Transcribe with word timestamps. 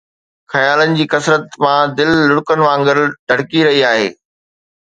خيالن 0.53 0.95
جي 0.99 1.05
ڪثرت 1.13 1.59
مان 1.65 1.93
دل 2.01 2.11
لڙڪن 2.33 2.65
وانگر 2.67 3.03
ڌڙڪي 3.29 3.65
رهي 3.69 3.87
آهي 3.93 4.13